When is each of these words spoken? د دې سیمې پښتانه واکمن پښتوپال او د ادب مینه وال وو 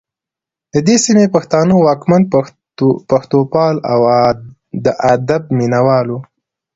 د 0.73 0.75
دې 0.87 0.95
سیمې 1.05 1.25
پښتانه 1.35 1.73
واکمن 1.77 2.21
پښتوپال 3.09 3.75
او 3.91 3.99
د 4.85 4.85
ادب 5.13 5.41
مینه 5.57 5.79
وال 5.87 6.07
وو 6.11 6.19